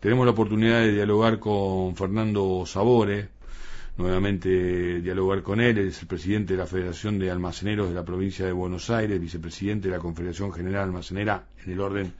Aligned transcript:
Tenemos 0.00 0.26
la 0.26 0.30
oportunidad 0.32 0.80
de 0.80 0.92
dialogar 0.92 1.40
con 1.40 1.96
Fernando 1.96 2.64
Sabore, 2.66 3.30
nuevamente 3.96 5.00
dialogar 5.00 5.42
con 5.42 5.60
él, 5.60 5.76
es 5.78 6.00
el 6.02 6.06
presidente 6.06 6.52
de 6.52 6.60
la 6.60 6.66
Federación 6.66 7.18
de 7.18 7.32
Almaceneros 7.32 7.88
de 7.88 7.96
la 7.96 8.04
provincia 8.04 8.46
de 8.46 8.52
Buenos 8.52 8.90
Aires, 8.90 9.20
vicepresidente 9.20 9.88
de 9.88 9.96
la 9.96 10.00
Confederación 10.00 10.52
General 10.52 10.84
Almacenera 10.84 11.42
en 11.66 11.72
el 11.72 11.80
orden 11.80 12.12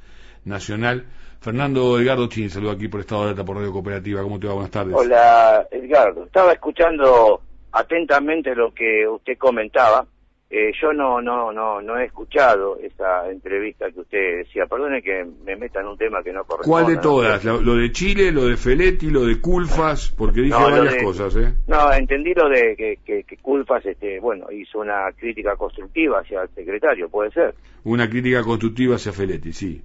nacional. 0.45 1.05
Fernando 1.41 2.01
Edgardo 2.01 2.27
Chin, 2.29 2.51
saludo 2.51 2.73
aquí 2.73 2.89
por 2.89 2.99
Estado 2.99 3.25
de 3.25 3.31
Alta 3.31 3.45
por 3.45 3.57
Radio 3.59 3.73
Cooperativa. 3.73 4.23
¿Cómo 4.23 4.41
te 4.41 4.49
va? 4.49 4.55
Buenas 4.55 4.73
tardes. 4.73 4.97
Hola, 4.97 5.69
Edgardo. 5.71 6.25
Estaba 6.25 6.53
escuchando 6.53 7.41
atentamente 7.71 8.57
lo 8.57 8.75
que 8.75 9.07
usted 9.07 9.39
comentaba 9.39 10.05
eh, 10.51 10.73
yo 10.81 10.95
no, 10.95 11.21
no, 11.21 11.53
no, 11.53 11.83
no 11.83 11.99
he 11.99 12.07
escuchado 12.07 12.79
esa 12.79 13.31
entrevista 13.31 13.91
que 13.91 14.01
usted 14.01 14.39
decía. 14.39 14.65
Perdone 14.65 15.03
que 15.03 15.27
me 15.45 15.57
meta 15.57 15.81
en 15.81 15.89
un 15.89 15.99
tema 15.99 16.23
que 16.23 16.33
no 16.33 16.45
corresponde. 16.45 16.85
¿Cuál 16.85 16.97
de 16.97 17.03
todas? 17.03 17.45
¿Lo 17.45 17.75
de 17.75 17.93
Chile, 17.93 18.33
lo 18.33 18.47
de 18.47 18.57
Feletti, 18.57 19.11
lo 19.11 19.27
de 19.27 19.43
Culfas? 19.43 20.15
Porque 20.17 20.41
dije 20.41 20.55
varias 20.55 21.03
cosas, 21.03 21.37
¿eh? 21.37 21.53
No, 21.67 21.93
entendí 21.93 22.33
lo 22.33 22.49
de 22.49 22.75
que, 22.77 22.99
que, 23.05 23.37
Culfas, 23.43 23.85
este, 23.85 24.21
bueno, 24.21 24.51
hizo 24.51 24.79
una 24.79 25.13
crítica 25.15 25.55
constructiva 25.57 26.21
hacia 26.21 26.43
el 26.43 26.49
secretario, 26.55 27.11
¿puede 27.11 27.31
ser? 27.31 27.55
Una 27.85 28.09
crítica 28.09 28.43
constructiva 28.43 28.97
hacia 28.97 29.13
Feletti, 29.13 29.53
sí. 29.53 29.83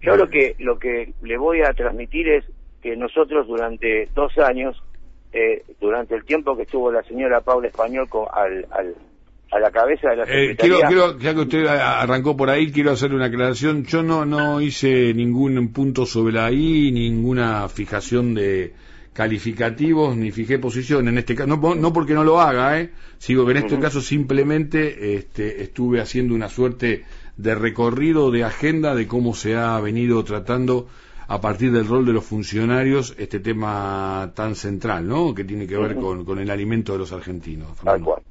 Yo 0.00 0.16
lo 0.16 0.28
que, 0.28 0.56
lo 0.58 0.78
que 0.78 1.12
le 1.22 1.38
voy 1.38 1.62
a 1.62 1.72
transmitir 1.72 2.28
es 2.28 2.44
que 2.82 2.96
nosotros 2.96 3.46
durante 3.46 4.08
dos 4.12 4.36
años, 4.38 4.82
eh, 5.32 5.62
durante 5.80 6.16
el 6.16 6.24
tiempo 6.24 6.56
que 6.56 6.62
estuvo 6.62 6.90
la 6.90 7.02
señora 7.04 7.40
Paula 7.40 7.68
Español 7.68 8.08
con, 8.08 8.26
al, 8.32 8.66
al 8.70 8.94
a 9.50 9.58
la 9.58 9.70
cabeza 9.70 10.10
de 10.10 10.16
la 10.16 10.24
eh, 10.24 10.56
quiero, 10.56 11.18
ya 11.18 11.34
que 11.34 11.40
usted 11.40 11.66
arrancó 11.66 12.36
por 12.36 12.50
ahí, 12.50 12.70
quiero 12.70 12.90
hacerle 12.90 13.16
una 13.16 13.26
aclaración. 13.26 13.84
Yo 13.84 14.02
no, 14.02 14.24
no 14.26 14.60
hice 14.60 15.14
ningún 15.14 15.68
punto 15.72 16.04
sobre 16.04 16.34
la 16.34 16.52
I, 16.52 16.92
ninguna 16.92 17.68
fijación 17.68 18.34
de 18.34 18.74
calificativos, 19.14 20.16
ni 20.16 20.30
fijé 20.30 20.58
posición 20.58 21.08
en 21.08 21.18
este 21.18 21.34
caso. 21.34 21.48
No, 21.48 21.74
no 21.74 21.92
porque 21.92 22.14
no 22.14 22.24
lo 22.24 22.40
haga, 22.40 22.78
¿eh? 22.80 22.90
Sigo 23.18 23.46
que 23.46 23.52
en 23.52 23.56
este 23.58 23.78
caso 23.78 24.00
simplemente 24.00 25.16
este, 25.16 25.62
estuve 25.62 26.00
haciendo 26.00 26.34
una 26.34 26.48
suerte 26.48 27.04
de 27.36 27.54
recorrido, 27.54 28.30
de 28.30 28.44
agenda 28.44 28.94
de 28.94 29.06
cómo 29.06 29.34
se 29.34 29.56
ha 29.56 29.80
venido 29.80 30.22
tratando 30.24 30.88
a 31.26 31.40
partir 31.40 31.72
del 31.72 31.86
rol 31.86 32.06
de 32.06 32.12
los 32.12 32.24
funcionarios 32.24 33.14
este 33.18 33.40
tema 33.40 34.32
tan 34.34 34.54
central, 34.54 35.08
¿no? 35.08 35.34
Que 35.34 35.44
tiene 35.44 35.66
que 35.66 35.76
ver 35.76 35.96
con, 35.96 36.24
con 36.24 36.38
el 36.38 36.50
alimento 36.50 36.92
de 36.92 36.98
los 36.98 37.12
argentinos. 37.12 37.76
Tal 37.82 38.02
cual. 38.02 38.22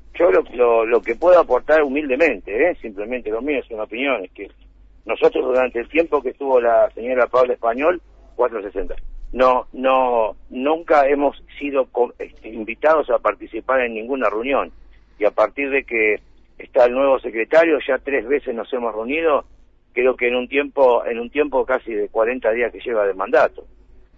Lo, 0.58 0.86
lo, 0.86 1.02
que 1.02 1.16
puedo 1.16 1.40
aportar 1.40 1.84
humildemente, 1.84 2.70
¿eh? 2.70 2.76
simplemente 2.82 3.30
lo 3.30 3.42
mío 3.42 3.60
es 3.60 3.70
una 3.70 3.84
opinión, 3.84 4.26
es 4.26 4.32
que 4.32 4.50
nosotros 5.06 5.46
durante 5.46 5.80
el 5.80 5.88
tiempo 5.88 6.22
que 6.22 6.30
estuvo 6.30 6.60
la 6.60 6.90
señora 6.96 7.28
Paula 7.28 7.54
Español, 7.54 8.02
460, 8.36 8.96
no, 9.34 9.68
no, 9.74 10.36
nunca 10.50 11.08
hemos 11.08 11.42
sido 11.60 11.88
este, 12.18 12.50
invitados 12.50 13.10
a 13.12 13.20
participar 13.20 13.82
en 13.82 13.94
ninguna 13.94 14.30
reunión. 14.30 14.72
Y 15.20 15.26
a 15.26 15.32
partir 15.32 15.70
de 15.70 15.84
que 15.84 16.22
está 16.58 16.86
el 16.86 16.94
nuevo 16.94 17.20
secretario, 17.20 17.78
ya 17.88 18.00
tres 18.00 18.28
veces 18.28 18.56
nos 18.56 18.72
hemos 18.74 18.94
reunido, 18.94 19.46
creo 19.94 20.16
que 20.16 20.28
en 20.28 20.36
un 20.36 20.48
tiempo, 20.48 21.06
en 21.06 21.20
un 21.20 21.30
tiempo 21.30 21.66
casi 21.66 21.94
de 21.94 22.10
40 22.10 22.52
días 22.52 22.72
que 22.72 22.80
lleva 22.80 23.06
de 23.06 23.14
mandato. 23.14 23.66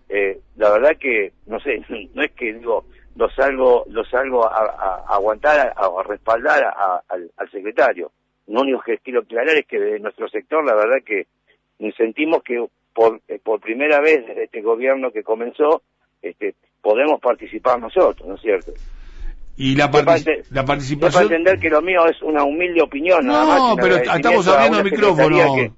Eh, 0.07 0.39
la 0.55 0.71
verdad 0.71 0.97
que, 0.97 1.33
no 1.47 1.59
sé, 1.59 1.81
no 2.13 2.23
es 2.23 2.31
que 2.31 2.53
digo, 2.53 2.85
lo 3.20 3.30
salgo, 3.31 3.84
lo 3.89 4.06
salgo 4.06 4.45
a, 4.45 5.03
aguantar, 5.09 5.73
a, 5.75 6.03
respaldar 6.03 6.64
al, 7.09 7.52
secretario. 7.52 8.12
Lo 8.48 8.62
único 8.62 8.81
que 8.81 8.98
quiero 9.00 9.20
aclarar 9.20 9.58
es 9.58 9.67
que 9.67 9.78
de 9.78 10.00
nuestro 10.00 10.30
sector, 10.30 10.64
la 10.64 10.73
verdad 10.73 11.03
que 11.06 11.28
sentimos 11.97 12.42
que 12.44 12.66
por, 12.94 13.20
eh, 13.28 13.38
por 13.44 13.59
primera 13.59 14.00
vez 14.00 14.25
desde 14.25 14.45
este 14.45 14.62
gobierno 14.62 15.12
que 15.12 15.22
comenzó, 15.22 15.81
este, 16.22 16.56
podemos 16.81 17.20
participar 17.20 17.78
nosotros, 17.78 18.25
¿no 18.25 18.36
es 18.36 18.42
cierto? 18.42 18.72
Y 19.58 19.75
la, 19.75 19.92
la 20.52 20.64
participación... 20.64 21.12
Para 21.12 21.25
entender 21.25 21.59
que 21.59 21.70
lo 21.70 21.81
mío 21.81 22.06
es 22.06 22.22
una 22.22 22.46
humilde 22.46 22.81
opinión. 22.81 23.28
No, 23.28 23.75
pero 23.75 23.97
estamos 23.97 24.47
abriendo 24.47 24.78
el 24.79 24.84
micrófono. 24.85 25.75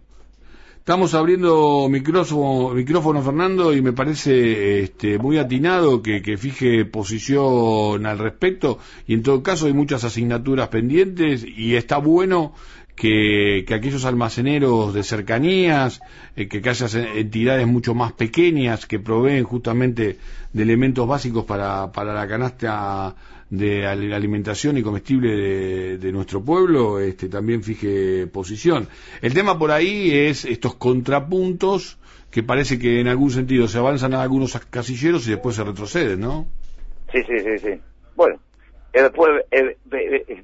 Estamos 0.81 1.13
abriendo 1.13 1.87
micrófono, 1.91 2.73
micrófono, 2.73 3.21
Fernando, 3.21 3.71
y 3.71 3.83
me 3.83 3.93
parece 3.93 4.81
este, 4.81 5.19
muy 5.19 5.37
atinado 5.37 6.01
que, 6.01 6.37
fije 6.39 6.85
posición 6.85 8.03
al 8.07 8.17
respecto. 8.17 8.79
Y 9.05 9.13
en 9.13 9.21
todo 9.21 9.43
caso 9.43 9.67
hay 9.67 9.73
muchas 9.73 10.03
asignaturas 10.05 10.69
pendientes 10.69 11.45
y 11.45 11.75
está 11.75 11.97
bueno 11.97 12.53
que, 12.95 13.65
aquellos 13.73 14.05
almaceneros 14.05 14.93
de 14.93 15.03
cercanías, 15.03 16.01
eh, 16.35 16.47
que, 16.47 16.61
que 16.61 16.69
haya 16.69 16.87
entidades 17.15 17.67
mucho 17.67 17.93
más 17.93 18.13
pequeñas 18.13 18.85
que 18.85 18.99
proveen 18.99 19.43
justamente 19.43 20.17
de 20.53 20.63
elementos 20.63 21.07
básicos 21.07 21.45
para, 21.45 21.91
para 21.91 22.13
la 22.13 22.27
canasta 22.27 23.15
de 23.51 23.85
alimentación 23.85 24.77
y 24.77 24.81
comestible 24.81 25.97
de, 25.97 26.11
nuestro 26.13 26.41
pueblo 26.41 26.99
este, 26.99 27.27
también 27.27 27.61
fije 27.63 28.25
posición. 28.27 28.87
El 29.21 29.33
tema 29.33 29.59
por 29.59 29.71
ahí 29.71 30.09
es 30.11 30.45
estos 30.45 30.75
contrapuntos 30.75 31.97
que 32.31 32.43
parece 32.43 32.79
que 32.79 33.01
en 33.01 33.09
algún 33.09 33.29
sentido 33.29 33.67
se 33.67 33.77
avanzan 33.77 34.13
a 34.13 34.21
algunos 34.21 34.57
casilleros 34.69 35.27
y 35.27 35.31
después 35.31 35.57
se 35.57 35.65
retroceden, 35.65 36.21
¿no? 36.21 36.47
Sí, 37.11 37.19
sí, 37.27 37.39
sí, 37.39 37.57
sí. 37.59 37.81
Bueno, 38.15 38.39
eh, 38.93 39.01
después 39.01 39.45
eh, 39.51 39.77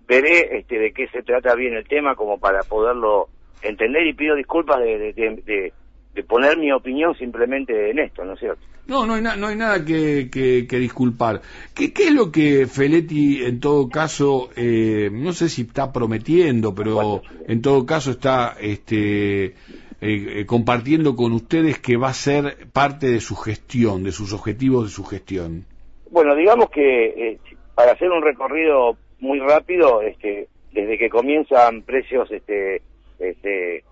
veré 0.07 0.57
este, 0.57 0.79
de 0.79 0.93
qué 0.93 1.07
se 1.09 1.23
trata 1.23 1.55
bien 1.55 1.73
el 1.73 1.87
tema 1.87 2.15
como 2.15 2.39
para 2.39 2.61
poderlo 2.63 3.29
entender 3.61 4.05
y 4.07 4.13
pido 4.13 4.35
disculpas 4.35 4.79
de, 4.79 5.13
de 5.13 5.73
de 6.17 6.23
poner 6.23 6.57
mi 6.57 6.71
opinión 6.71 7.15
simplemente 7.15 7.91
en 7.91 7.99
esto, 7.99 8.25
¿no 8.25 8.33
es 8.33 8.39
cierto? 8.39 8.61
No, 8.87 9.05
no 9.05 9.13
hay, 9.13 9.21
no 9.21 9.47
hay 9.47 9.55
nada 9.55 9.85
que, 9.85 10.29
que, 10.31 10.79
disculpar. 10.79 11.41
¿Qué, 11.75 11.93
¿Qué, 11.93 12.07
es 12.07 12.13
lo 12.13 12.31
que 12.31 12.65
Feletti, 12.65 13.43
en 13.43 13.59
todo 13.59 13.87
caso, 13.87 14.49
eh, 14.55 15.09
no 15.11 15.31
sé 15.33 15.47
si 15.47 15.61
está 15.61 15.93
prometiendo, 15.93 16.73
pero 16.73 17.21
en 17.47 17.61
todo 17.61 17.85
caso 17.85 18.11
está 18.11 18.55
este, 18.59 19.45
eh, 19.45 19.53
eh, 20.01 20.45
compartiendo 20.47 21.15
con 21.15 21.33
ustedes 21.33 21.77
que 21.79 21.97
va 21.97 22.09
a 22.09 22.13
ser 22.13 22.67
parte 22.73 23.11
de 23.11 23.19
su 23.19 23.35
gestión, 23.35 24.03
de 24.03 24.11
sus 24.11 24.33
objetivos 24.33 24.85
de 24.85 24.89
su 24.89 25.03
gestión? 25.03 25.65
Bueno, 26.09 26.35
digamos 26.35 26.71
que 26.71 27.37
para 27.77 27.91
hacer 27.91 28.09
un 28.09 28.23
recorrido 28.23 28.97
muy 29.19 29.39
rápido, 29.39 30.01
este, 30.01 30.47
desde 30.71 30.97
que 30.97 31.09
comienzan 31.09 31.83
precios 31.83 32.27
este, 32.31 32.81
este, 33.19 33.83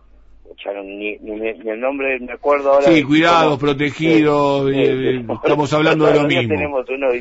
ni, 0.83 1.19
ni, 1.19 1.47
el 1.69 1.79
nombre 1.79 2.19
me 2.19 2.33
acuerdo 2.33 2.73
ahora. 2.73 2.87
Sí, 2.87 3.03
cuidados, 3.03 3.59
protegidos, 3.59 4.71
eh, 4.71 5.17
eh, 5.17 5.25
estamos 5.31 5.71
hablando 5.71 6.07
de 6.07 6.15
lo 6.15 6.23
mismo. 6.23 6.79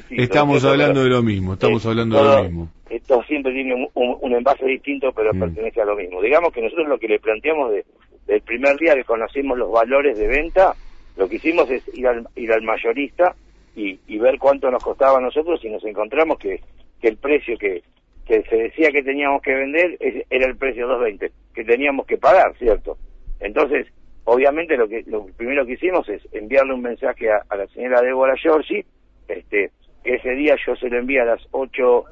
Estamos 0.08 0.64
hablando 0.64 1.02
de 1.02 1.10
lo 1.10 1.22
mismo, 1.22 1.52
estamos 1.52 1.84
hablando 1.84 2.16
de 2.16 2.36
lo 2.36 2.44
mismo. 2.44 2.68
Esto 2.88 3.22
siempre 3.24 3.52
tiene 3.52 3.90
un, 3.92 4.32
envase 4.32 4.64
distinto, 4.64 5.12
pero 5.12 5.34
mm. 5.34 5.40
pertenece 5.40 5.82
a 5.82 5.84
lo 5.84 5.96
mismo. 5.96 6.22
Digamos 6.22 6.50
que 6.50 6.62
nosotros 6.62 6.88
lo 6.88 6.98
que 6.98 7.08
le 7.08 7.18
planteamos 7.18 7.72
de, 7.72 7.84
del 8.26 8.40
primer 8.40 8.78
día 8.78 8.94
que 8.94 9.04
conocimos 9.04 9.58
los 9.58 9.70
valores 9.70 10.16
de 10.16 10.28
venta, 10.28 10.74
lo 11.18 11.28
que 11.28 11.36
hicimos 11.36 11.68
es 11.68 11.82
ir 11.92 12.06
al, 12.06 12.26
ir 12.36 12.50
al 12.50 12.62
mayorista 12.62 13.36
y, 13.74 13.98
y 14.06 14.18
ver 14.18 14.38
cuánto 14.38 14.70
nos 14.70 14.82
costaba 14.82 15.18
a 15.18 15.22
nosotros 15.22 15.64
y 15.64 15.68
nos 15.68 15.84
encontramos 15.84 16.38
que, 16.38 16.60
el 17.02 17.18
precio 17.18 17.58
que, 17.58 17.82
se 18.26 18.56
decía 18.56 18.90
que 18.90 19.02
teníamos 19.02 19.42
que 19.42 19.54
vender 19.54 19.98
era 20.00 20.46
el 20.46 20.56
precio 20.56 20.88
220, 20.88 21.30
que 21.54 21.64
teníamos 21.64 22.06
que 22.06 22.16
pagar, 22.16 22.56
¿cierto? 22.56 22.96
Entonces, 23.40 23.86
obviamente 24.24 24.74
lo 24.78 24.88
que 24.88 25.02
lo 25.06 25.26
primero 25.36 25.66
que 25.66 25.74
hicimos 25.74 26.08
es 26.08 26.26
enviarle 26.32 26.72
un 26.72 26.80
mensaje 26.80 27.30
a, 27.30 27.44
la 27.54 27.66
señora 27.66 28.00
Débora 28.00 28.36
Giorgi, 28.36 28.82
este, 29.28 29.70
ese 30.02 30.30
día 30.30 30.56
yo 30.66 30.74
se 30.76 30.88
lo 30.88 30.98
envié 30.98 31.20
a 31.20 31.26
las 31.26 31.42
8 31.50 32.04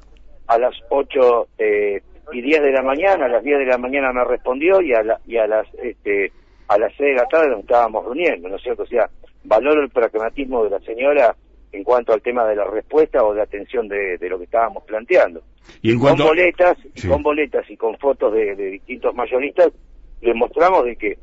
a 0.49 0.59
las 0.59 0.75
8 0.91 1.49
eh, 1.57 2.03
y 2.33 2.43
10 2.43 2.63
de 2.63 2.73
la 2.73 2.83
mañana, 2.83 3.25
a 3.25 3.29
las 3.29 3.43
10 3.43 3.61
de 3.61 3.67
la 3.67 3.79
mañana 3.79 4.13
me 4.13 4.25
respondió 4.25 4.83
y 4.83 4.93
a, 4.93 5.03
y 5.27 5.39
a 5.39 5.47
las 5.47 5.67
este 5.83 6.33
a 6.69 6.79
las 6.79 6.93
6 6.97 7.01
de 7.01 7.15
la 7.15 7.27
tarde 7.27 7.49
nos 7.49 7.61
estábamos 7.61 8.05
reuniendo, 8.05 8.49
¿no 8.49 8.57
es 8.57 8.63
cierto? 8.63 8.83
O 8.83 8.87
sea, 8.87 9.09
valoro 9.45 9.83
el 9.83 9.91
pragmatismo 9.91 10.65
de 10.65 10.71
la 10.71 10.81
señora 10.81 11.35
en 11.73 11.85
cuanto 11.85 12.13
al 12.13 12.23
tema 12.23 12.47
de 12.47 12.57
la 12.57 12.65
respuesta 12.65 13.25
o 13.25 13.35
de 13.35 13.43
atención 13.43 13.89
de, 13.89 14.19
lo 14.29 14.39
que 14.39 14.45
estábamos 14.45 14.85
planteando. 14.85 15.43
Y 15.81 15.93
en 15.93 15.99
con 15.99 16.17
boletas, 16.17 16.77
y 16.95 17.09
con 17.09 17.23
boletas 17.23 17.69
y 17.71 17.77
con 17.77 17.97
fotos 17.99 18.33
de 18.35 18.55
distintos 18.55 19.15
mayoristas 19.15 19.73
demostramos 20.21 20.85
de 20.85 20.97
que 20.97 21.19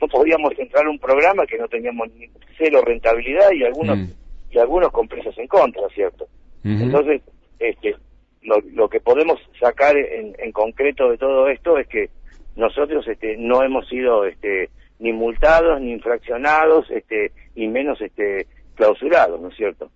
no 0.00 0.08
podíamos 0.08 0.58
entrar 0.58 0.86
a 0.86 0.90
un 0.90 0.98
programa 0.98 1.46
que 1.46 1.58
no 1.58 1.68
teníamos 1.68 2.08
ni 2.14 2.28
cero 2.58 2.82
rentabilidad 2.84 3.52
y 3.52 3.64
algunos 3.64 3.98
mm. 3.98 4.12
y 4.50 4.58
algunos 4.58 4.90
con 4.90 5.06
precios 5.08 5.36
en 5.38 5.46
contra, 5.46 5.88
¿cierto? 5.94 6.26
Entonces, 6.62 7.22
este, 7.58 7.96
lo, 8.42 8.88
que 8.88 9.00
podemos 9.00 9.40
sacar 9.58 9.96
en, 9.96 10.34
en, 10.38 10.52
concreto 10.52 11.10
de 11.10 11.16
todo 11.16 11.48
esto 11.48 11.78
es 11.78 11.88
que 11.88 12.10
nosotros 12.54 13.06
este, 13.08 13.38
no 13.38 13.62
hemos 13.62 13.88
sido 13.88 14.26
este, 14.26 14.68
ni 14.98 15.12
multados, 15.12 15.80
ni 15.80 15.92
infraccionados, 15.92 16.90
este, 16.90 17.32
y 17.54 17.66
menos 17.68 17.98
este, 18.02 18.46
clausurados, 18.80 19.38
¿no 19.38 19.48
es 19.48 19.56
cierto? 19.56 19.90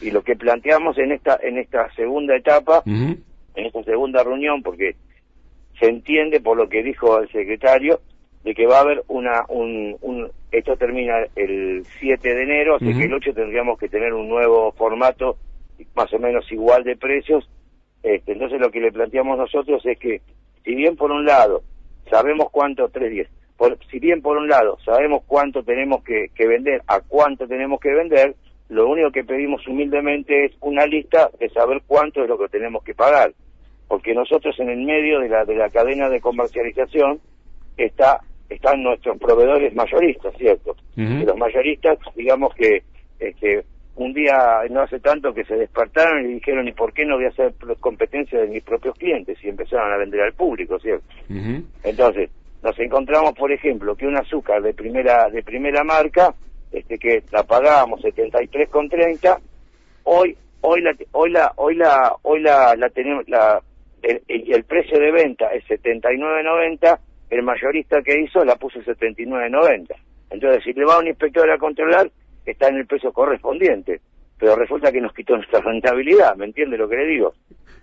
Y 0.00 0.10
lo 0.10 0.22
que 0.22 0.34
planteamos 0.34 0.96
en 0.96 1.12
esta, 1.12 1.38
en 1.42 1.58
esta 1.58 1.92
segunda 1.92 2.34
etapa, 2.34 2.82
en 2.86 3.22
esta 3.54 3.84
segunda 3.84 4.24
reunión, 4.24 4.62
porque 4.62 4.96
se 5.78 5.90
entiende 5.90 6.40
por 6.40 6.56
lo 6.56 6.66
que 6.70 6.82
dijo 6.82 7.18
el 7.18 7.30
secretario 7.30 8.00
de 8.42 8.54
que 8.54 8.66
va 8.66 8.78
a 8.78 8.80
haber 8.80 9.04
una, 9.08 9.44
un, 9.48 9.94
un 10.00 10.30
esto 10.50 10.74
termina 10.78 11.18
el 11.36 11.84
7 12.00 12.34
de 12.34 12.42
enero, 12.42 12.76
así 12.76 12.96
que 12.96 13.04
el 13.04 13.12
8 13.12 13.34
tendríamos 13.34 13.78
que 13.78 13.90
tener 13.90 14.14
un 14.14 14.30
nuevo 14.30 14.72
formato 14.72 15.36
más 15.94 16.10
o 16.14 16.18
menos 16.18 16.50
igual 16.50 16.82
de 16.82 16.96
precios. 16.96 17.46
Este, 18.02 18.32
entonces 18.32 18.58
lo 18.58 18.70
que 18.70 18.80
le 18.80 18.90
planteamos 18.90 19.36
nosotros 19.36 19.84
es 19.84 19.98
que, 19.98 20.22
si 20.64 20.74
bien 20.74 20.96
por 20.96 21.10
un 21.10 21.26
lado 21.26 21.62
sabemos 22.08 22.48
cuánto, 22.50 22.88
310, 22.88 23.28
por, 23.60 23.76
si 23.90 23.98
bien 23.98 24.22
por 24.22 24.38
un 24.38 24.48
lado 24.48 24.78
sabemos 24.86 25.22
cuánto 25.26 25.62
tenemos 25.62 26.02
que, 26.02 26.28
que 26.34 26.46
vender, 26.46 26.80
a 26.86 27.00
cuánto 27.00 27.46
tenemos 27.46 27.78
que 27.78 27.92
vender, 27.92 28.34
lo 28.70 28.88
único 28.88 29.10
que 29.10 29.22
pedimos 29.22 29.68
humildemente 29.68 30.46
es 30.46 30.52
una 30.62 30.86
lista 30.86 31.28
de 31.38 31.50
saber 31.50 31.82
cuánto 31.86 32.22
es 32.22 32.28
lo 32.30 32.38
que 32.38 32.48
tenemos 32.48 32.82
que 32.82 32.94
pagar. 32.94 33.34
Porque 33.86 34.14
nosotros 34.14 34.58
en 34.60 34.70
el 34.70 34.78
medio 34.78 35.20
de 35.20 35.28
la, 35.28 35.44
de 35.44 35.56
la 35.56 35.68
cadena 35.68 36.08
de 36.08 36.22
comercialización 36.22 37.20
está 37.76 38.20
están 38.48 38.82
nuestros 38.82 39.18
proveedores 39.18 39.74
mayoristas, 39.74 40.34
¿cierto? 40.38 40.74
los 40.96 41.36
mayoristas, 41.36 41.98
digamos 42.16 42.54
que 42.54 42.82
este, 43.18 43.62
un 43.94 44.14
día 44.14 44.62
no 44.70 44.80
hace 44.80 45.00
tanto 45.00 45.34
que 45.34 45.44
se 45.44 45.54
despertaron 45.54 46.24
y 46.24 46.34
dijeron, 46.34 46.66
¿y 46.66 46.72
por 46.72 46.94
qué 46.94 47.04
no 47.04 47.16
voy 47.16 47.26
a 47.26 47.28
hacer 47.28 47.52
competencia 47.78 48.40
de 48.40 48.48
mis 48.48 48.64
propios 48.64 48.96
clientes? 48.96 49.36
Y 49.44 49.50
empezaron 49.50 49.92
a 49.92 49.98
vender 49.98 50.22
al 50.22 50.32
público, 50.32 50.80
¿cierto? 50.80 51.04
Entonces, 51.84 52.30
nos 52.62 52.78
encontramos, 52.78 53.32
por 53.34 53.52
ejemplo, 53.52 53.96
que 53.96 54.06
un 54.06 54.16
azúcar 54.16 54.62
de 54.62 54.74
primera 54.74 55.28
de 55.30 55.42
primera 55.42 55.82
marca, 55.84 56.34
este 56.72 56.98
que 56.98 57.22
la 57.32 57.42
pagábamos 57.42 58.00
73,30, 58.02 59.38
hoy 60.04 60.36
hoy 60.60 60.82
la 60.82 60.94
hoy 61.12 61.30
la 61.30 61.52
hoy 61.56 61.74
la 61.76 62.14
hoy 62.22 62.40
la, 62.40 62.74
la 62.76 62.88
tenemos 62.90 63.28
la 63.28 63.60
el, 64.02 64.22
el 64.28 64.64
precio 64.64 64.98
de 64.98 65.10
venta 65.10 65.46
es 65.48 65.64
79.90 65.64 66.98
el 67.30 67.42
mayorista 67.42 68.02
que 68.02 68.20
hizo 68.20 68.44
la 68.44 68.56
puso 68.56 68.80
79.90. 68.80 69.94
Entonces, 70.30 70.64
si 70.64 70.72
le 70.72 70.84
va 70.84 70.94
a 70.94 70.98
un 70.98 71.06
inspector 71.06 71.48
a 71.50 71.58
controlar, 71.58 72.10
está 72.44 72.68
en 72.68 72.76
el 72.76 72.86
precio 72.86 73.12
correspondiente. 73.12 74.00
Pero 74.40 74.56
resulta 74.56 74.90
que 74.90 75.02
nos 75.02 75.12
quitó 75.12 75.36
nuestra 75.36 75.60
rentabilidad, 75.60 76.34
¿me 76.36 76.46
entiende 76.46 76.78
lo 76.78 76.88
que 76.88 76.96
le 76.96 77.06
digo? 77.06 77.34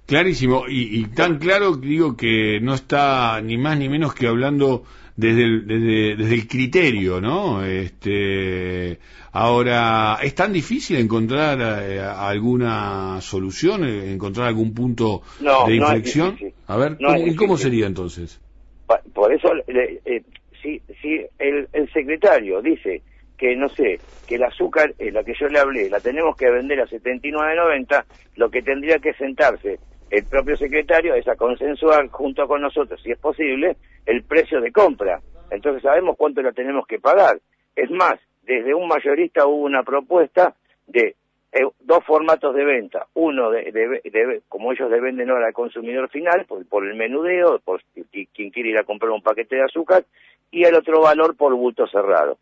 Clarísimo, 0.08 0.64
y, 0.68 1.06
tan 1.08 1.38
claro 1.38 1.76
digo 1.76 2.16
que 2.16 2.60
no 2.62 2.74
está 2.74 3.42
ni 3.42 3.58
más 3.58 3.78
ni 3.78 3.90
menos 3.90 4.16
que 4.16 4.28
hablando 4.28 4.84
desde 5.18 5.44
el, 5.44 5.68
desde, 5.68 6.16
desde 6.16 6.34
el 6.34 6.48
criterio, 6.48 7.20
¿no? 7.20 7.64
Este, 7.64 9.00
ahora, 9.34 10.18
¿es 10.24 10.34
tan 10.34 10.54
difícil 10.54 10.98
encontrar 10.98 11.60
eh, 11.84 12.00
alguna 12.00 13.20
solución, 13.20 13.84
encontrar 13.84 14.48
algún 14.48 14.74
punto 14.74 15.24
de 15.68 15.76
inflexión? 15.76 16.38
a 16.68 16.78
ver, 16.78 16.98
¿y 17.26 17.36
cómo 17.36 17.58
sería 17.58 17.86
entonces? 17.86 18.40
Por 19.14 19.34
eso, 19.34 19.50
eh, 19.68 20.24
si, 20.62 20.82
si 21.02 21.20
el, 21.38 21.68
el, 21.74 21.92
secretario 21.92 22.62
dice 22.62 23.02
que, 23.38 23.56
no 23.56 23.70
sé, 23.70 24.00
que 24.28 24.36
el 24.36 24.44
azúcar, 24.44 24.94
eh, 24.98 25.12
la 25.12 25.24
que 25.24 25.34
yo 25.40 25.48
le 25.48 25.60
hablé, 25.60 25.90
la 25.90 26.00
tenemos 26.00 26.36
que 26.36 26.50
vender 26.50 26.82
a 26.82 26.88
79.90, 26.88 28.04
lo 28.36 28.50
que 28.50 28.62
tendría 28.62 29.00
que 29.00 29.14
sentarse 29.14 29.80
el 30.10 30.26
propio 30.26 30.56
secretario 30.56 31.14
es 31.16 31.28
a 31.28 31.36
consensuar 31.36 32.08
junto 32.10 32.48
con 32.48 32.62
nosotros, 32.62 33.02
si 33.04 33.12
es 33.12 33.20
posible, 33.20 33.76
el 34.06 34.24
precio 34.24 34.62
de 34.62 34.72
compra. 34.72 35.20
Entonces 35.52 35.84
sabemos 35.84 36.16
cuánto 36.18 36.42
la 36.42 36.52
tenemos 36.52 36.88
que 36.88 37.00
pagar. 37.00 37.40
Es 37.76 37.92
más, 37.92 38.16
desde 38.44 38.74
un 38.74 38.88
mayorista 38.88 39.46
hubo 39.46 39.66
una 39.66 39.84
propuesta 39.84 40.56
de 40.88 41.16
eh, 41.52 41.68
dos 41.82 42.06
formatos 42.06 42.56
de 42.56 42.64
venta. 42.64 43.08
Uno, 43.16 43.50
de, 43.50 43.72
de, 43.72 44.42
como 44.48 44.72
ellos 44.72 44.90
le 44.90 45.02
venden 45.02 45.30
ahora 45.30 45.48
al 45.48 45.54
consumidor 45.54 46.10
final, 46.10 46.46
por, 46.48 46.66
por 46.68 46.88
el 46.88 46.96
menudeo, 46.96 47.60
por 47.60 47.82
quien 48.34 48.50
quiere 48.52 48.70
ir 48.70 48.78
a 48.78 48.84
comprar 48.84 49.12
un 49.12 49.22
paquete 49.22 49.58
de 49.58 49.64
azúcar, 49.64 50.06
y 50.52 50.64
el 50.64 50.76
otro 50.76 51.02
valor 51.02 51.36
por 51.36 51.54
bulto 51.54 51.86
cerrado. 51.88 52.38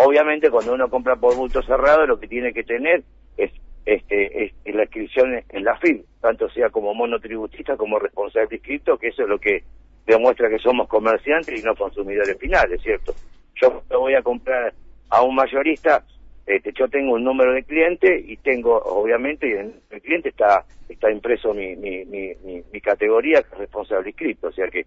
Obviamente, 0.00 0.48
cuando 0.48 0.74
uno 0.74 0.88
compra 0.88 1.16
por 1.16 1.34
bulto 1.34 1.60
cerrado, 1.60 2.06
lo 2.06 2.20
que 2.20 2.28
tiene 2.28 2.52
que 2.52 2.62
tener 2.62 3.02
es, 3.36 3.50
este, 3.84 4.44
es, 4.44 4.52
la 4.72 4.84
inscripción 4.84 5.42
en 5.48 5.64
la 5.64 5.76
FIB, 5.78 6.04
tanto 6.20 6.48
sea 6.50 6.70
como 6.70 6.94
monotributista 6.94 7.76
como 7.76 7.98
responsable 7.98 8.58
inscrito, 8.58 8.96
que 8.96 9.08
eso 9.08 9.22
es 9.22 9.28
lo 9.28 9.40
que 9.40 9.64
demuestra 10.06 10.48
que 10.48 10.60
somos 10.60 10.86
comerciantes 10.86 11.58
y 11.58 11.64
no 11.64 11.74
consumidores 11.74 12.38
finales, 12.38 12.80
¿cierto? 12.80 13.12
Yo 13.60 13.82
voy 13.88 14.14
a 14.14 14.22
comprar 14.22 14.72
a 15.10 15.22
un 15.22 15.34
mayorista, 15.34 16.04
este, 16.46 16.72
yo 16.78 16.86
tengo 16.86 17.14
un 17.14 17.24
número 17.24 17.52
de 17.52 17.64
cliente 17.64 18.24
y 18.24 18.36
tengo, 18.36 18.80
obviamente, 18.80 19.50
en 19.58 19.80
el 19.90 20.00
cliente 20.00 20.28
está 20.28 20.64
está 20.88 21.10
impreso 21.10 21.52
mi, 21.52 21.74
mi, 21.74 22.04
mi, 22.04 22.34
mi, 22.72 22.80
categoría 22.80 23.42
que 23.42 23.48
es 23.52 23.58
responsable 23.58 24.10
inscrito, 24.10 24.46
o 24.46 24.52
sea 24.52 24.68
que 24.68 24.86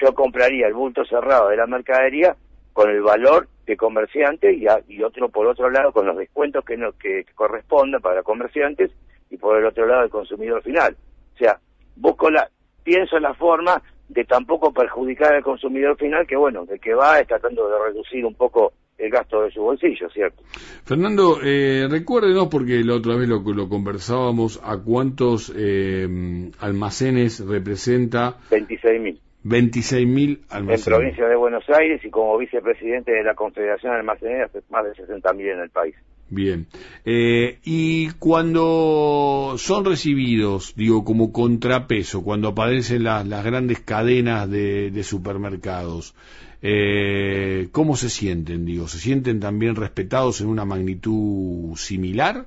yo 0.00 0.14
compraría 0.14 0.68
el 0.68 0.74
bulto 0.74 1.04
cerrado 1.04 1.48
de 1.48 1.56
la 1.56 1.66
mercadería 1.66 2.36
con 2.72 2.90
el 2.90 3.02
valor 3.02 3.48
de 3.66 3.76
comerciante 3.76 4.52
y, 4.52 4.66
y 4.88 5.02
otro 5.02 5.28
por 5.28 5.46
otro 5.46 5.70
lado 5.70 5.92
con 5.92 6.06
los 6.06 6.16
descuentos 6.16 6.64
que, 6.64 6.76
no, 6.76 6.92
que, 6.92 7.24
correspondan 7.34 8.00
para 8.00 8.22
comerciantes 8.22 8.90
y 9.30 9.36
por 9.36 9.58
el 9.58 9.66
otro 9.66 9.86
lado 9.86 10.04
el 10.04 10.10
consumidor 10.10 10.62
final. 10.62 10.96
O 11.34 11.38
sea, 11.38 11.58
busco 11.96 12.30
la, 12.30 12.48
pienso 12.82 13.18
la 13.18 13.34
forma 13.34 13.82
de 14.08 14.24
tampoco 14.24 14.72
perjudicar 14.72 15.34
al 15.34 15.42
consumidor 15.42 15.96
final 15.96 16.26
que 16.26 16.36
bueno, 16.36 16.66
el 16.70 16.80
que 16.80 16.94
va 16.94 17.20
es 17.20 17.26
tratando 17.26 17.68
de 17.68 17.78
reducir 17.86 18.24
un 18.26 18.34
poco 18.34 18.72
el 18.98 19.10
gasto 19.10 19.42
de 19.42 19.50
su 19.50 19.62
bolsillo, 19.62 20.08
¿cierto? 20.10 20.42
Fernando, 20.84 21.38
eh, 21.42 21.88
recuérdenos, 21.90 22.48
porque 22.48 22.84
la 22.84 22.94
otra 22.94 23.16
vez 23.16 23.28
lo, 23.28 23.40
lo 23.40 23.68
conversábamos, 23.68 24.60
a 24.62 24.78
cuántos 24.78 25.52
eh, 25.56 26.50
almacenes 26.60 27.44
representa... 27.44 28.36
26.000. 28.50 29.18
26.000 29.44 30.40
almacenes. 30.50 30.86
En 30.86 30.92
provincia 30.92 31.26
de 31.26 31.36
Buenos 31.36 31.68
Aires 31.68 32.04
y 32.04 32.10
como 32.10 32.38
vicepresidente 32.38 33.12
de 33.12 33.24
la 33.24 33.34
Confederación 33.34 33.92
de 33.92 33.98
Almaceneras, 33.98 34.50
más 34.70 34.84
de 34.84 34.92
60.000 34.92 35.52
en 35.52 35.60
el 35.60 35.70
país. 35.70 35.94
Bien. 36.28 36.66
Eh, 37.04 37.58
y 37.64 38.08
cuando 38.12 39.56
son 39.58 39.84
recibidos, 39.84 40.74
digo, 40.76 41.04
como 41.04 41.30
contrapeso, 41.30 42.24
cuando 42.24 42.48
aparecen 42.48 43.04
las, 43.04 43.26
las 43.26 43.44
grandes 43.44 43.80
cadenas 43.80 44.50
de, 44.50 44.90
de 44.90 45.02
supermercados, 45.02 46.14
eh, 46.62 47.68
¿cómo 47.72 47.96
se 47.96 48.08
sienten? 48.08 48.64
Digo, 48.64 48.86
¿se 48.86 48.98
sienten 48.98 49.40
también 49.40 49.74
respetados 49.74 50.40
en 50.40 50.46
una 50.46 50.64
magnitud 50.64 51.76
similar? 51.76 52.46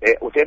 Eh, 0.00 0.16
¿Usted 0.20 0.46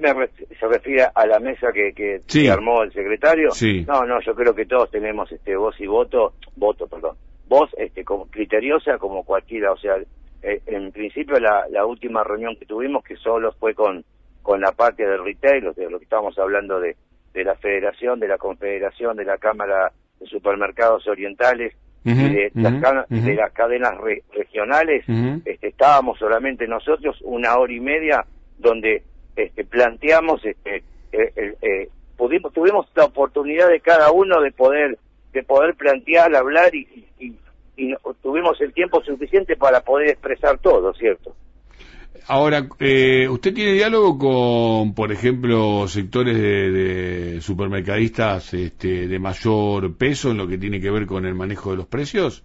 se 0.59 0.67
refiere 0.67 1.07
a 1.13 1.25
la 1.25 1.39
mesa 1.39 1.71
que, 1.71 1.91
que, 1.93 2.51
armó 2.51 2.83
el 2.83 2.93
secretario? 2.93 3.51
Sí. 3.51 3.83
No, 3.87 4.05
no, 4.05 4.21
yo 4.21 4.35
creo 4.35 4.53
que 4.53 4.65
todos 4.65 4.91
tenemos 4.91 5.31
este 5.31 5.55
voz 5.55 5.79
y 5.79 5.87
voto, 5.87 6.33
voto, 6.55 6.87
perdón, 6.87 7.15
voz 7.47 7.69
este, 7.77 8.03
como 8.03 8.27
criteriosa 8.27 8.99
como 8.99 9.23
cualquiera, 9.23 9.71
o 9.71 9.77
sea, 9.77 9.95
eh, 10.43 10.61
en 10.67 10.91
principio 10.91 11.39
la, 11.39 11.65
la 11.69 11.85
última 11.85 12.23
reunión 12.23 12.55
que 12.57 12.65
tuvimos, 12.65 13.03
que 13.03 13.15
solo 13.15 13.51
fue 13.53 13.73
con, 13.73 14.05
con 14.43 14.61
la 14.61 14.71
parte 14.71 15.05
del 15.05 15.23
retail, 15.23 15.73
de 15.73 15.89
lo 15.89 15.97
que 15.97 16.03
estábamos 16.03 16.37
hablando 16.37 16.79
de, 16.79 16.95
de 17.33 17.43
la 17.43 17.55
federación, 17.55 18.19
de 18.19 18.27
la 18.27 18.37
confederación, 18.37 19.17
de 19.17 19.25
la 19.25 19.37
Cámara 19.37 19.91
de 20.19 20.27
Supermercados 20.27 21.07
Orientales, 21.07 21.73
de, 22.03 22.51
las, 22.55 23.51
cadenas 23.53 23.93
regionales, 24.33 25.03
este, 25.45 25.67
estábamos 25.67 26.17
solamente 26.17 26.67
nosotros 26.67 27.17
una 27.23 27.57
hora 27.57 27.73
y 27.73 27.79
media 27.79 28.25
donde 28.57 29.03
este, 29.43 29.65
planteamos, 29.65 30.43
este, 30.45 30.83
eh, 31.11 31.55
eh, 31.61 31.89
pudimos, 32.17 32.53
tuvimos 32.53 32.87
la 32.95 33.05
oportunidad 33.05 33.69
de 33.69 33.79
cada 33.79 34.11
uno 34.11 34.41
de 34.41 34.51
poder 34.51 34.97
de 35.33 35.43
poder 35.43 35.75
plantear, 35.75 36.35
hablar 36.35 36.73
y, 36.73 37.05
y, 37.19 37.35
tuvimos 38.21 38.59
el 38.61 38.73
tiempo 38.73 39.01
suficiente 39.03 39.55
para 39.55 39.81
poder 39.81 40.09
expresar 40.09 40.57
todo, 40.59 40.93
¿cierto? 40.93 41.33
Ahora, 42.27 42.67
eh, 42.79 43.27
¿usted 43.29 43.53
tiene 43.53 43.73
diálogo 43.73 44.17
con, 44.17 44.93
por 44.93 45.11
ejemplo, 45.11 45.87
sectores 45.87 46.37
de, 46.37 47.41
supermercadistas 47.41 48.53
este, 48.53 49.07
de 49.07 49.19
mayor 49.19 49.97
peso 49.97 50.31
en 50.31 50.37
lo 50.37 50.47
que 50.47 50.57
tiene 50.57 50.81
que 50.81 50.91
ver 50.91 51.05
con 51.05 51.25
el 51.25 51.33
manejo 51.33 51.71
de 51.71 51.77
los 51.77 51.87
precios? 51.87 52.43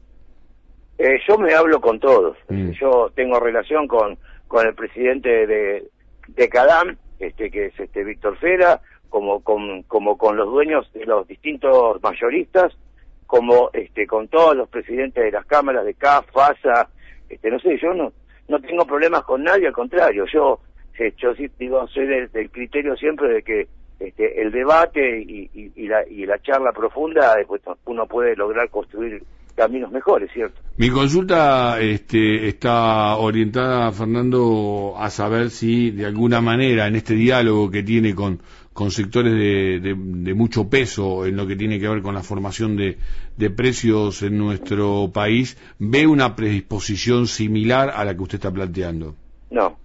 Eh, 0.99 1.19
yo 1.29 1.37
me 1.37 1.53
hablo 1.53 1.81
con 1.81 1.99
todos. 1.99 2.37
Mm. 2.49 2.71
Yo 2.81 3.11
tengo 3.15 3.41
relación 3.41 3.89
con, 3.89 4.17
con 4.47 4.67
el 4.67 4.75
presidente 4.75 5.47
de, 5.47 5.89
de 6.29 6.49
Cadam, 6.49 6.97
este, 7.19 7.51
que 7.51 7.67
es 7.67 7.81
este 7.81 8.05
Víctor 8.05 8.37
Fera, 8.39 8.81
como 9.09 9.41
con, 9.41 9.83
como 9.85 10.19
con 10.19 10.37
los 10.37 10.51
dueños 10.51 10.93
de 10.93 11.05
los 11.05 11.27
distintos 11.29 12.03
mayoristas, 12.03 12.73
como 13.27 13.71
este, 13.73 14.07
con 14.07 14.29
todos 14.29 14.57
los 14.57 14.69
presidentes 14.69 15.25
de 15.25 15.31
las 15.31 15.47
cámaras 15.47 15.85
de 15.85 15.95
CAF, 15.95 16.27
FASA, 16.33 16.89
este, 17.29 17.51
no 17.51 17.59
sé, 17.61 17.79
yo 17.79 17.95
no, 17.95 18.13
no 18.49 18.61
tengo 18.61 18.85
problemas 18.85 19.25
con 19.25 19.43
nadie, 19.43 19.67
al 19.67 19.73
contrario, 19.73 20.25
yo, 20.27 20.61
yo 21.17 21.35
sí 21.35 21.49
digo, 21.59 21.87
soy 21.89 22.07
del, 22.07 22.51
criterio 22.51 22.97
siempre 22.97 23.29
de 23.29 23.43
que 23.43 23.69
este, 24.01 24.43
el 24.43 24.51
debate 24.51 25.21
y, 25.21 25.51
y, 25.55 25.87
la, 25.87 26.07
y 26.07 26.27
la 26.27 26.39
charla 26.41 26.73
profunda, 26.73 27.37
después 27.37 27.63
uno 27.87 28.07
puede 28.07 28.37
lograr 28.37 28.69
construir 28.69 29.23
caminos 29.55 29.91
mejores, 29.91 30.31
¿cierto? 30.33 30.61
Mi 30.77 30.91
consulta 30.91 31.81
este, 31.81 32.49
está 32.49 33.17
orientada, 33.17 33.91
Fernando, 33.93 34.95
a 34.99 35.09
saber 35.11 35.51
si 35.51 35.91
de 35.91 36.07
alguna 36.07 36.41
manera 36.41 36.87
en 36.87 36.97
este 36.97 37.15
diálogo 37.15 37.71
que 37.71 37.83
tiene 37.83 38.15
con, 38.15 38.41
con 38.73 38.91
sectores 38.91 39.33
de, 39.33 40.35
mucho 40.35 40.69
peso 40.69 41.27
en 41.27 41.37
lo 41.37 41.47
que 41.47 41.55
tiene 41.55 41.79
que 41.79 41.89
ver 41.89 42.03
con 42.03 42.15
la 42.15 42.23
formación 42.23 42.77
de, 42.77 43.51
precios 43.51 44.23
en 44.23 44.37
nuestro 44.37 45.11
país, 45.13 45.57
ve 45.79 46.07
una 46.07 46.35
predisposición 46.35 47.29
similar 47.29 47.91
a 47.95 48.05
la 48.05 48.17
que 48.17 48.23
usted 48.23 48.37
está 48.37 48.51
planteando. 48.51 49.15
No. 49.51 49.79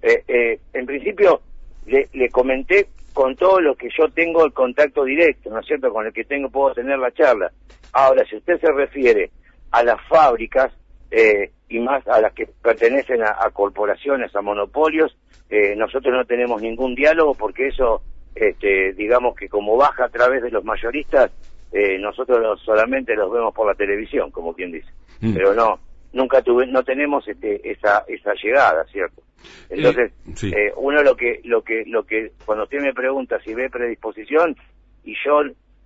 Eh, 0.00 0.24
eh, 0.26 0.58
en 0.72 0.86
principio, 0.86 1.42
le, 1.86 2.08
le 2.14 2.30
comenté 2.30 2.88
con 3.12 3.36
todo 3.36 3.60
lo 3.60 3.74
que 3.74 3.88
yo 3.96 4.08
tengo 4.10 4.44
el 4.44 4.52
contacto 4.52 5.04
directo, 5.04 5.50
¿no 5.50 5.60
es 5.60 5.66
cierto?, 5.66 5.92
con 5.92 6.06
el 6.06 6.12
que 6.12 6.24
tengo 6.24 6.48
puedo 6.50 6.74
tener 6.74 6.98
la 6.98 7.12
charla. 7.12 7.52
Ahora, 7.92 8.24
si 8.24 8.36
usted 8.36 8.60
se 8.60 8.72
refiere 8.72 9.30
a 9.70 9.82
las 9.82 10.00
fábricas 10.08 10.72
eh, 11.10 11.50
y 11.68 11.78
más 11.78 12.06
a 12.08 12.20
las 12.20 12.32
que 12.32 12.46
pertenecen 12.62 13.22
a, 13.22 13.50
corporaciones, 13.50 14.34
a 14.34 14.40
monopolios, 14.40 15.16
eh, 15.50 15.74
nosotros 15.76 16.14
no 16.14 16.24
tenemos 16.24 16.62
ningún 16.62 16.94
diálogo 16.94 17.34
porque 17.34 17.68
eso, 17.68 18.02
este, 18.34 18.92
digamos 18.94 19.36
que 19.36 19.48
como 19.48 19.76
baja 19.76 20.04
a 20.04 20.08
través 20.08 20.42
de 20.42 20.50
los 20.50 20.64
mayoristas, 20.64 21.30
eh, 21.72 21.98
nosotros 21.98 22.60
solamente 22.62 23.14
los 23.14 23.30
vemos 23.32 23.54
por 23.54 23.66
la 23.66 23.74
televisión, 23.74 24.30
como 24.30 24.54
quien 24.54 24.72
dice. 24.72 24.88
Mm. 25.20 25.34
Pero 25.34 25.54
no, 25.54 25.78
nunca 26.12 26.42
tuve, 26.42 26.66
no 26.66 26.82
tenemos 26.82 27.26
este, 27.26 27.70
esa, 27.70 28.04
esa 28.08 28.32
llegada, 28.34 28.84
¿cierto? 28.86 29.21
Entonces, 29.70 30.12
eh, 30.42 30.72
uno 30.76 31.02
lo 31.02 31.16
que, 31.16 31.40
lo 31.44 31.62
que, 31.62 31.84
lo 31.86 32.04
que, 32.04 32.32
cuando 32.44 32.64
usted 32.64 32.80
me 32.80 32.92
pregunta 32.92 33.40
si 33.44 33.54
ve 33.54 33.70
predisposición, 33.70 34.56
y 35.04 35.14
yo 35.24 35.42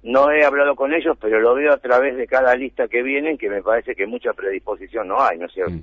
no 0.07 0.31
he 0.31 0.45
hablado 0.45 0.77
con 0.77 0.95
ellos, 0.95 1.17
pero 1.21 1.41
lo 1.41 1.55
veo 1.55 1.73
a 1.73 1.79
través 1.79 2.17
de 2.17 2.29
cada 2.29 2.55
lista 2.55 2.87
que 2.87 3.03
vienen, 3.03 3.37
que 3.37 3.51
me 3.51 3.61
parece 3.61 3.97
que 3.97 4.07
mucha 4.07 4.33
predisposición 4.35 5.09
no 5.09 5.21
hay, 5.21 5.37
¿no 5.37 5.47
es 5.47 5.53
cierto? 5.53 5.73
Mm. 5.73 5.83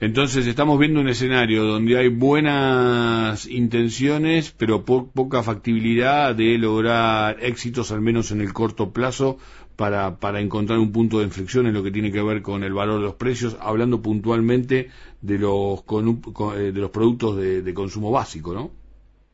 Entonces 0.00 0.46
estamos 0.46 0.78
viendo 0.78 1.00
un 1.00 1.08
escenario 1.08 1.64
donde 1.64 1.98
hay 1.98 2.08
buenas 2.08 3.46
intenciones, 3.46 4.52
pero 4.52 4.84
poca 4.84 5.42
factibilidad 5.42 6.36
de 6.36 6.56
lograr 6.56 7.38
éxitos, 7.40 7.90
al 7.90 8.00
menos 8.00 8.30
en 8.30 8.42
el 8.42 8.52
corto 8.52 8.92
plazo, 8.92 9.38
para, 9.76 10.16
para 10.16 10.40
encontrar 10.40 10.78
un 10.78 10.92
punto 10.92 11.18
de 11.18 11.24
inflexión 11.24 11.66
en 11.66 11.74
lo 11.74 11.82
que 11.82 11.90
tiene 11.90 12.12
que 12.12 12.22
ver 12.22 12.42
con 12.42 12.62
el 12.64 12.72
valor 12.72 13.00
de 13.00 13.06
los 13.06 13.14
precios, 13.14 13.56
hablando 13.60 14.00
puntualmente 14.00 14.90
de 15.20 15.38
los, 15.38 15.84
eh, 16.56 16.72
de 16.72 16.80
los 16.80 16.90
productos 16.90 17.36
de, 17.36 17.62
de 17.62 17.74
consumo 17.74 18.10
básico, 18.10 18.54
¿no? 18.54 18.70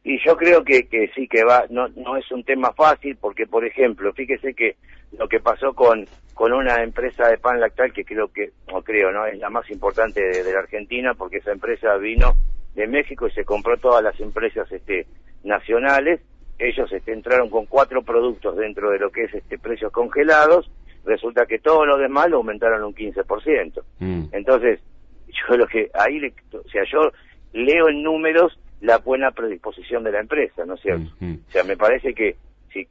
Y 0.02 0.18
yo 0.24 0.36
creo 0.36 0.64
que, 0.64 0.88
que 0.88 1.10
sí 1.14 1.28
que 1.28 1.44
va, 1.44 1.66
no, 1.68 1.88
no 1.88 2.16
es 2.16 2.30
un 2.32 2.42
tema 2.42 2.72
fácil 2.72 3.16
porque, 3.20 3.46
por 3.46 3.66
ejemplo, 3.66 4.12
fíjese 4.14 4.54
que 4.54 4.76
lo 5.18 5.28
que 5.28 5.40
pasó 5.40 5.74
con, 5.74 6.06
con 6.32 6.52
una 6.52 6.82
empresa 6.82 7.28
de 7.28 7.36
pan 7.36 7.60
lactal 7.60 7.92
que 7.92 8.04
creo 8.04 8.28
que, 8.32 8.52
no 8.72 8.82
creo, 8.82 9.12
¿no? 9.12 9.26
Es 9.26 9.38
la 9.38 9.50
más 9.50 9.68
importante 9.70 10.20
de, 10.20 10.52
la 10.52 10.60
Argentina 10.60 11.12
porque 11.14 11.38
esa 11.38 11.52
empresa 11.52 11.96
vino 11.98 12.32
de 12.74 12.86
México 12.86 13.26
y 13.26 13.32
se 13.32 13.44
compró 13.44 13.76
todas 13.76 14.02
las 14.02 14.18
empresas 14.20 14.70
este, 14.72 15.06
nacionales. 15.44 16.20
Ellos 16.60 16.92
este, 16.92 17.12
entraron 17.12 17.48
con 17.48 17.64
cuatro 17.64 18.02
productos 18.02 18.54
dentro 18.56 18.90
de 18.90 18.98
lo 18.98 19.10
que 19.10 19.24
es 19.24 19.34
este 19.34 19.58
precios 19.58 19.90
congelados. 19.90 20.70
Resulta 21.04 21.46
que 21.46 21.58
todo 21.58 21.86
lo 21.86 21.96
demás 21.96 22.28
lo 22.28 22.36
aumentaron 22.36 22.84
un 22.84 22.94
15%. 22.94 23.82
Mm. 23.98 24.24
Entonces, 24.32 24.78
yo 25.48 25.56
lo 25.56 25.66
que 25.66 25.90
ahí, 25.94 26.20
le, 26.20 26.34
o 26.52 26.68
sea, 26.68 26.84
yo 26.84 27.10
leo 27.54 27.88
en 27.88 28.02
números 28.02 28.58
la 28.82 28.98
buena 28.98 29.30
predisposición 29.30 30.04
de 30.04 30.12
la 30.12 30.20
empresa, 30.20 30.64
¿no 30.66 30.74
es 30.74 30.82
cierto? 30.82 31.10
O 31.20 31.50
sea, 31.50 31.64
me 31.64 31.76
parece 31.76 32.14
que 32.14 32.36
si 32.72 32.86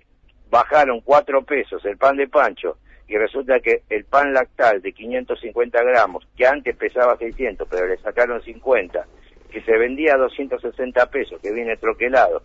bajaron 0.49 1.01
cuatro 1.01 1.43
pesos 1.43 1.83
el 1.85 1.97
pan 1.97 2.17
de 2.17 2.27
pancho 2.27 2.77
y 3.07 3.17
resulta 3.17 3.59
que 3.59 3.83
el 3.89 4.05
pan 4.05 4.33
lactal 4.33 4.81
de 4.81 4.93
550 4.93 5.83
gramos, 5.83 6.27
que 6.35 6.45
antes 6.45 6.75
pesaba 6.75 7.17
600, 7.17 7.67
pero 7.69 7.87
le 7.87 7.97
sacaron 7.97 8.41
50, 8.41 9.05
que 9.51 9.61
se 9.61 9.77
vendía 9.77 10.13
a 10.13 10.17
260 10.17 11.09
pesos, 11.09 11.41
que 11.41 11.51
viene 11.51 11.75
troquelado, 11.77 12.43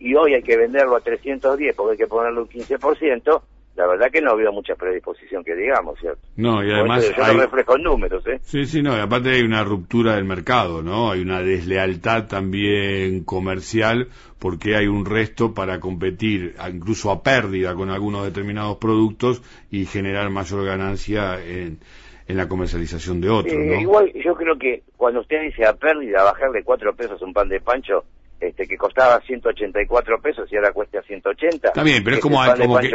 y 0.00 0.14
hoy 0.14 0.34
hay 0.34 0.42
que 0.42 0.56
venderlo 0.56 0.96
a 0.96 1.00
310 1.00 1.76
porque 1.76 1.92
hay 1.92 1.98
que 1.98 2.06
ponerle 2.06 2.40
un 2.40 2.48
15%, 2.48 3.42
la 3.76 3.86
verdad 3.86 4.10
que 4.10 4.20
no 4.20 4.34
veo 4.34 4.50
mucha 4.50 4.74
predisposición 4.74 5.44
que 5.44 5.54
digamos, 5.54 5.98
¿cierto? 6.00 6.20
No, 6.36 6.64
y 6.64 6.72
además... 6.72 7.06
yo 7.16 7.22
hay... 7.22 7.36
reflejo 7.36 7.76
en 7.76 7.82
números, 7.82 8.26
¿eh? 8.26 8.38
Sí, 8.42 8.64
sí, 8.64 8.82
no, 8.82 8.96
y 8.96 9.00
aparte 9.00 9.30
hay 9.30 9.42
una 9.42 9.62
ruptura 9.62 10.16
del 10.16 10.24
mercado, 10.24 10.82
¿no? 10.82 11.10
Hay 11.12 11.20
una 11.20 11.42
deslealtad 11.42 12.26
también 12.26 13.24
comercial 13.24 14.08
porque 14.38 14.74
hay 14.74 14.86
un 14.86 15.04
resto 15.04 15.52
para 15.52 15.80
competir 15.80 16.54
incluso 16.72 17.10
a 17.10 17.22
pérdida 17.22 17.74
con 17.74 17.90
algunos 17.90 18.24
determinados 18.24 18.78
productos 18.78 19.42
y 19.70 19.84
generar 19.84 20.30
mayor 20.30 20.64
ganancia 20.64 21.38
en, 21.44 21.78
en 22.26 22.36
la 22.38 22.48
comercialización 22.48 23.20
de 23.20 23.28
otros, 23.28 23.54
¿no? 23.54 23.80
Igual 23.80 24.12
yo 24.14 24.34
creo 24.34 24.58
que 24.58 24.82
cuando 24.96 25.20
usted 25.20 25.42
dice 25.42 25.66
a 25.66 25.74
pérdida, 25.74 26.24
bajarle 26.24 26.64
cuatro 26.64 26.94
pesos 26.94 27.20
un 27.20 27.34
pan 27.34 27.48
de 27.48 27.60
pancho, 27.60 28.04
este, 28.40 28.66
que 28.66 28.76
costaba 28.76 29.20
184 29.20 30.20
pesos 30.22 30.50
y 30.50 30.56
ahora 30.56 30.72
cuesta 30.72 31.02
180. 31.02 31.68
Está 31.68 31.82
bien, 31.82 32.02
pero 32.02 32.16
es 32.16 32.22
como, 32.22 32.38
como, 32.38 32.78
que, 32.78 32.90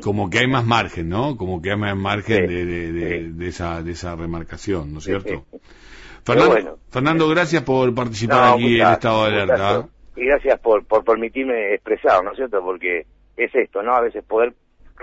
como, 0.00 0.30
que, 0.30 0.38
hay 0.38 0.46
más 0.46 0.64
margen, 0.64 1.08
¿no? 1.10 1.36
Como 1.36 1.60
que 1.60 1.70
hay 1.70 1.76
más 1.76 1.94
margen 1.96 2.46
de, 2.46 2.64
de, 2.64 3.32
de, 3.32 3.46
esa, 3.46 3.82
de 3.82 3.92
esa 3.92 4.16
remarcación, 4.16 4.92
¿no 4.92 5.00
es 5.00 5.04
cierto? 5.04 5.44
Fernando, 6.24 6.78
Fernando, 6.88 7.28
gracias 7.28 7.62
por 7.62 7.94
participar 7.94 8.54
aquí 8.54 8.80
en 8.80 8.86
Estado 8.86 9.24
de 9.24 9.42
Alerta. 9.42 9.88
Y 10.16 10.24
gracias 10.24 10.58
por, 10.60 10.86
por 10.86 11.04
permitirme 11.04 11.74
expresar, 11.74 12.24
¿no 12.24 12.30
es 12.30 12.36
cierto? 12.36 12.62
Porque 12.62 13.04
es 13.36 13.54
esto, 13.54 13.82
¿no? 13.82 13.94
A 13.94 14.00
veces 14.00 14.24
poder 14.24 14.54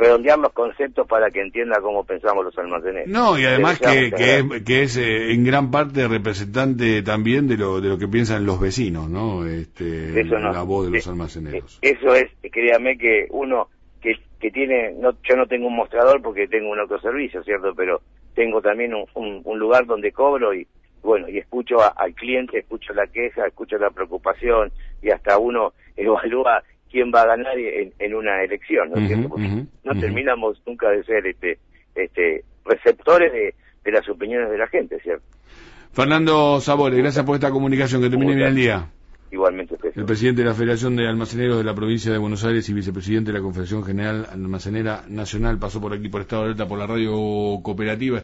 redondear 0.01 0.39
los 0.39 0.51
conceptos 0.51 1.07
para 1.07 1.29
que 1.29 1.41
entienda 1.41 1.79
cómo 1.79 2.03
pensamos 2.03 2.43
los 2.43 2.57
almaceneros. 2.57 3.07
No, 3.07 3.37
y 3.37 3.45
además 3.45 3.79
que, 3.79 4.11
que, 4.65 4.81
es, 4.81 4.97
eh, 4.97 5.31
en 5.31 5.43
gran 5.45 5.69
parte 5.69 6.07
representante 6.07 7.03
también 7.03 7.47
de 7.47 7.55
lo, 7.55 7.79
de 7.79 7.89
lo 7.89 7.99
que 7.99 8.07
piensan 8.07 8.45
los 8.45 8.59
vecinos, 8.59 9.07
¿no? 9.07 9.45
Este, 9.45 10.23
La 10.23 10.63
voz 10.63 10.87
de 10.87 10.97
los 10.97 11.05
eh, 11.05 11.09
almaceneros. 11.09 11.79
Eh, 11.83 11.95
eso 11.95 12.15
es, 12.15 12.31
créame 12.51 12.97
que 12.97 13.27
uno 13.29 13.67
que, 14.01 14.15
que 14.39 14.49
tiene, 14.49 14.93
no, 14.93 15.11
yo 15.21 15.35
no 15.35 15.45
tengo 15.45 15.67
un 15.67 15.75
mostrador 15.75 16.19
porque 16.19 16.47
tengo 16.47 16.71
un 16.71 16.79
autoservicio, 16.79 17.43
¿cierto? 17.43 17.73
Pero 17.75 18.01
tengo 18.33 18.59
también 18.59 18.95
un, 18.95 19.41
un, 19.43 19.59
lugar 19.59 19.85
donde 19.85 20.11
cobro 20.11 20.51
y, 20.51 20.65
bueno, 21.03 21.29
y 21.29 21.37
escucho 21.37 21.77
al 21.95 22.15
cliente, 22.15 22.57
escucho 22.57 22.91
la 22.93 23.05
queja, 23.05 23.45
escucho 23.45 23.77
la 23.77 23.91
preocupación 23.91 24.71
y 25.03 25.11
hasta 25.11 25.37
uno 25.37 25.73
evalúa 25.95 26.63
quién 26.91 27.11
va 27.13 27.21
a 27.21 27.27
ganar 27.27 27.57
en, 27.57 28.13
una 28.13 28.43
elección, 28.43 28.91
¿no 28.91 29.67
no 29.83 29.99
terminamos 29.99 30.61
nunca 30.67 30.89
de 30.89 31.03
ser 31.03 31.25
este, 31.25 31.57
este 31.95 32.43
receptores 32.65 33.31
de, 33.31 33.91
las 33.91 34.07
opiniones 34.09 34.49
de 34.49 34.57
la 34.57 34.67
gente, 34.67 34.99
¿cierto? 34.99 35.25
Fernando 35.93 36.59
Sabores, 36.61 36.97
gracias 36.99 37.25
por 37.25 37.35
esta 37.35 37.49
comunicación, 37.49 38.01
que 38.01 38.09
termine 38.09 38.35
bien 38.35 38.47
el 38.47 38.55
día. 38.55 38.87
Igualmente 39.31 39.77
El 39.95 40.05
presidente 40.05 40.41
de 40.41 40.49
la 40.49 40.53
Federación 40.53 40.97
de 40.97 41.07
Almaceneros 41.07 41.57
de 41.57 41.63
la 41.63 41.73
provincia 41.73 42.11
de 42.11 42.17
Buenos 42.17 42.43
Aires 42.43 42.67
y 42.67 42.73
vicepresidente 42.73 43.31
de 43.31 43.37
la 43.37 43.43
Confederación 43.43 43.83
General 43.83 44.27
Almacenera 44.29 45.03
Nacional 45.07 45.57
pasó 45.57 45.79
por 45.79 45.93
aquí 45.93 46.09
por 46.09 46.21
Estado 46.21 46.41
de 46.41 46.47
Alerta 46.47 46.67
por 46.67 46.77
la 46.77 46.85
radio 46.85 47.13
cooperativa. 47.63 48.19